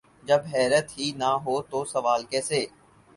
[0.23, 2.61] جب حیرت ہی نہ ہو تو سوال کیسے؟